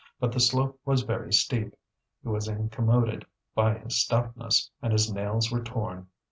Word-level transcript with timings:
But 0.19 0.31
the 0.31 0.39
slope 0.39 0.79
was 0.83 1.03
very 1.03 1.31
steep; 1.31 1.75
he 2.23 2.27
was 2.27 2.47
incommoded 2.47 3.23
by 3.53 3.77
his 3.77 4.01
stoutness, 4.03 4.71
and 4.81 4.91
his 4.91 5.13
nails 5.13 5.51
were 5.51 5.61
torn. 5.61 6.07